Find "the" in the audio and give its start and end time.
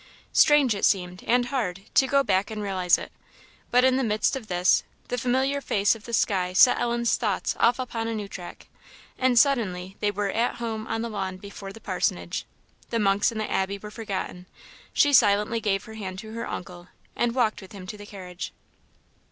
3.97-4.03, 5.09-5.17, 6.05-6.11, 11.03-11.09, 11.71-11.79, 12.89-12.97, 13.39-13.51, 17.95-18.07